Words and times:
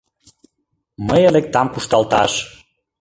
Мые 1.07 1.27
лектам 1.35 1.67
кушталташ 1.73 2.33